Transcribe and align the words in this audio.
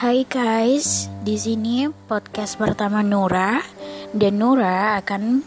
Hai 0.00 0.24
guys, 0.24 1.12
di 1.20 1.36
sini 1.36 1.84
podcast 2.08 2.56
pertama 2.56 3.04
Nura 3.04 3.60
dan 4.16 4.40
Nura 4.40 4.96
akan 4.96 5.44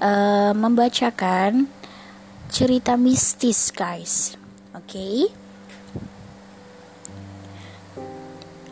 uh, 0.00 0.56
membacakan 0.56 1.68
cerita 2.48 2.96
mistis 2.96 3.68
guys. 3.68 4.40
Oke. 4.72 4.88
Okay? 4.88 5.18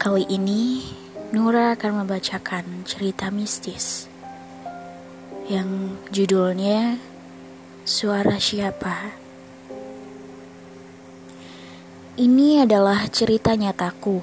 Kali 0.00 0.24
ini 0.32 0.80
Nura 1.36 1.76
akan 1.76 2.08
membacakan 2.08 2.88
cerita 2.88 3.28
mistis 3.28 4.08
yang 5.52 6.00
judulnya 6.08 6.96
Suara 7.88 8.36
Siapa. 8.36 9.16
Ini 12.20 12.68
adalah 12.68 13.08
cerita 13.08 13.56
nyataku 13.56 14.20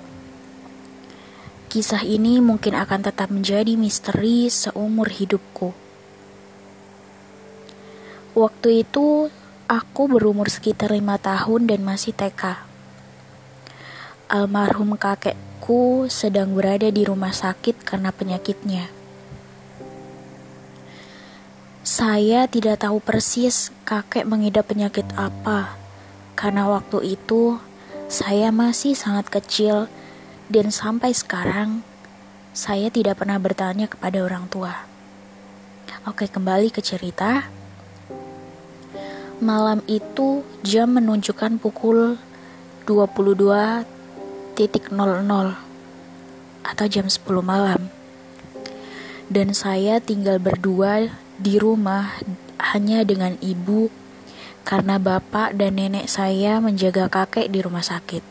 Kisah 1.66 2.06
ini 2.06 2.46
mungkin 2.46 2.78
akan 2.78 3.10
tetap 3.10 3.34
menjadi 3.34 3.74
misteri 3.74 4.54
seumur 4.54 5.10
hidupku. 5.10 5.74
Waktu 8.38 8.86
itu, 8.86 9.34
aku 9.66 10.14
berumur 10.14 10.46
sekitar 10.46 10.94
lima 10.94 11.18
tahun 11.18 11.66
dan 11.66 11.82
masih 11.82 12.14
TK. 12.14 12.62
Almarhum 14.30 14.94
kakekku 14.94 16.06
sedang 16.06 16.54
berada 16.54 16.94
di 16.94 17.02
rumah 17.02 17.34
sakit 17.34 17.82
karena 17.82 18.14
penyakitnya. 18.14 19.05
Saya 21.86 22.50
tidak 22.50 22.82
tahu 22.82 22.98
persis 22.98 23.70
kakek 23.86 24.26
mengidap 24.26 24.74
penyakit 24.74 25.06
apa, 25.14 25.78
karena 26.34 26.66
waktu 26.66 27.14
itu 27.14 27.62
saya 28.10 28.50
masih 28.50 28.98
sangat 28.98 29.30
kecil 29.30 29.86
dan 30.50 30.74
sampai 30.74 31.14
sekarang, 31.14 31.86
saya 32.58 32.90
tidak 32.90 33.22
pernah 33.22 33.38
bertanya 33.38 33.86
kepada 33.86 34.18
orang 34.26 34.50
tua. 34.50 34.90
Oke, 36.10 36.26
kembali 36.26 36.74
ke 36.74 36.82
cerita. 36.82 37.54
Malam 39.38 39.86
itu 39.86 40.42
jam 40.66 40.90
menunjukkan 40.90 41.62
pukul 41.62 42.18
22.00 42.90 43.86
atau 46.66 46.86
jam 46.90 47.06
10 47.06 47.22
malam. 47.46 47.94
Dan 49.30 49.54
saya 49.54 50.02
tinggal 50.02 50.42
berdua 50.42 51.25
di 51.36 51.60
rumah 51.60 52.16
hanya 52.60 53.04
dengan 53.04 53.36
ibu 53.44 53.92
karena 54.66 54.98
bapak 54.98 55.54
dan 55.54 55.78
nenek 55.78 56.10
saya 56.10 56.58
menjaga 56.58 57.12
kakek 57.12 57.52
di 57.52 57.60
rumah 57.62 57.86
sakit. 57.86 58.24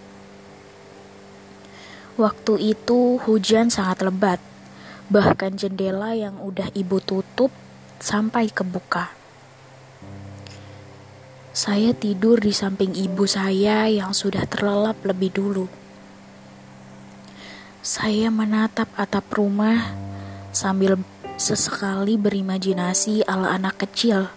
Waktu 2.14 2.74
itu 2.74 3.18
hujan 3.22 3.74
sangat 3.74 4.06
lebat, 4.06 4.38
bahkan 5.10 5.54
jendela 5.58 6.14
yang 6.14 6.38
udah 6.38 6.70
ibu 6.74 7.02
tutup 7.02 7.50
sampai 7.98 8.50
kebuka. 8.50 9.14
Saya 11.54 11.94
tidur 11.94 12.42
di 12.42 12.50
samping 12.50 12.98
ibu 12.98 13.30
saya 13.30 13.86
yang 13.86 14.10
sudah 14.10 14.42
terlelap 14.46 14.98
lebih 15.06 15.30
dulu. 15.30 15.66
Saya 17.78 18.26
menatap 18.34 18.90
atap 18.98 19.30
rumah 19.30 19.94
sambil 20.50 20.98
sesekali 21.36 22.18
berimajinasi 22.18 23.26
ala 23.26 23.54
anak 23.54 23.86
kecil, 23.86 24.30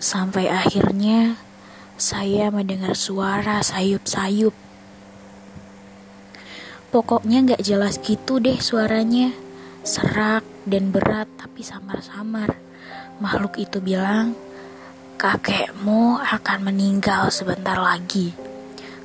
sampai 0.00 0.48
akhirnya 0.48 1.36
saya 2.00 2.48
mendengar 2.48 2.96
suara 2.96 3.60
sayup-sayup 3.60 4.70
Pokoknya 6.90 7.54
gak 7.54 7.62
jelas 7.62 8.02
gitu 8.02 8.42
deh 8.42 8.58
suaranya. 8.58 9.30
Serak 9.86 10.42
dan 10.66 10.90
berat 10.90 11.30
tapi 11.38 11.62
samar-samar. 11.62 12.58
Makhluk 13.22 13.62
itu 13.62 13.78
bilang, 13.78 14.34
kakekmu 15.14 16.18
akan 16.18 16.58
meninggal 16.66 17.30
sebentar 17.30 17.78
lagi. 17.78 18.34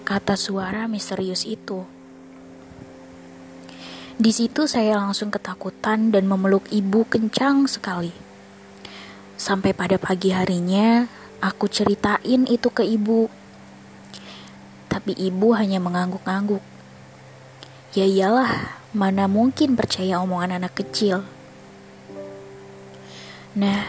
Kata 0.02 0.34
suara 0.34 0.90
misterius 0.90 1.46
itu. 1.46 1.85
Di 4.16 4.31
situ 4.31 4.64
saya 4.64 4.96
langsung 4.96 5.28
ketakutan 5.28 6.08
dan 6.08 6.24
memeluk 6.31 6.64
ibu 6.72 7.03
kencang 7.03 7.68
sekali. 7.68 8.16
Sampai 9.36 9.76
pada 9.76 10.00
pagi 10.00 10.31
harinya, 10.31 11.03
aku 11.44 11.68
ceritain 11.68 12.48
itu 12.48 12.72
ke 12.72 12.88
ibu. 12.88 13.28
Tapi 14.88 15.12
ibu 15.20 15.52
hanya 15.52 15.84
mengangguk-angguk. 15.84 16.64
Ya 17.92 18.08
iyalah, 18.08 18.80
mana 18.96 19.28
mungkin 19.28 19.76
percaya 19.76 20.24
omongan 20.24 20.64
anak 20.64 20.80
kecil. 20.80 21.28
Nah, 23.52 23.84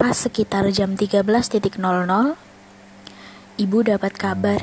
pas 0.00 0.16
sekitar 0.16 0.64
jam 0.72 0.96
13.00, 0.96 1.76
ibu 3.60 3.78
dapat 3.84 4.16
kabar 4.16 4.60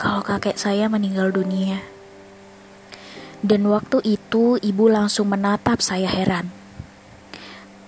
kalau 0.00 0.24
kakek 0.24 0.56
saya 0.56 0.88
meninggal 0.88 1.28
dunia. 1.28 1.97
Dan 3.48 3.64
waktu 3.72 4.04
itu 4.04 4.60
ibu 4.60 4.84
langsung 4.92 5.32
menatap 5.32 5.80
saya 5.80 6.12
heran. 6.12 6.52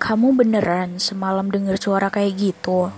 Kamu 0.00 0.32
beneran 0.32 0.96
semalam 0.96 1.52
dengar 1.52 1.76
suara 1.76 2.08
kayak 2.08 2.32
gitu? 2.40 2.88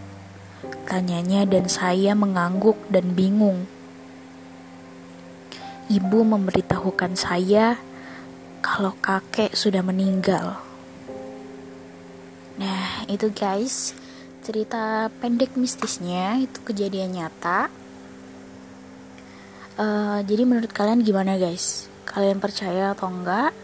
Tanyanya 0.86 1.42
dan 1.42 1.66
saya 1.66 2.14
mengangguk 2.14 2.78
dan 2.86 3.18
bingung 3.18 3.66
ibu 5.92 6.24
memberitahukan 6.24 7.12
saya 7.20 7.76
kalau 8.64 8.96
kakek 9.04 9.52
sudah 9.52 9.84
meninggal. 9.84 10.56
Nah, 12.56 13.04
itu 13.12 13.28
guys, 13.28 13.92
cerita 14.40 15.12
pendek 15.20 15.52
mistisnya 15.60 16.40
itu 16.40 16.64
kejadian 16.64 17.12
nyata. 17.12 17.68
Uh, 19.76 20.24
jadi 20.24 20.48
menurut 20.48 20.72
kalian 20.72 21.04
gimana 21.04 21.36
guys? 21.36 21.91
Kalian 22.12 22.38
percaya 22.38 22.92
atau 22.92 23.08
enggak? 23.08 23.56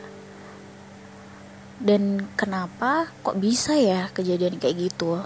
Dan 1.79 2.27
kenapa 2.35 3.13
kok 3.23 3.39
bisa 3.39 3.77
ya 3.79 4.11
kejadian 4.11 4.59
kayak 4.59 4.91
gitu? 4.91 5.23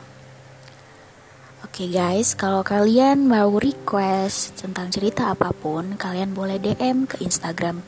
Oke 1.62 1.88
okay 1.88 1.88
guys, 1.94 2.34
kalau 2.34 2.60
kalian 2.66 3.25
mau 3.31 3.49
request 3.56 4.60
tentang 4.60 4.91
cerita 4.91 5.31
apa 5.31 5.55
pun, 5.55 5.94
kalian 5.97 6.34
boleh 6.34 6.59
DM 6.59 7.06
ke 7.06 7.22
Instagram 7.22 7.81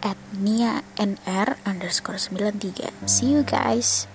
at 0.00 0.16
nia 0.32 0.86
nr 0.94 1.58
underscore 1.66 2.22
93. 2.22 2.94
See 3.10 3.34
you 3.34 3.42
guys. 3.42 4.06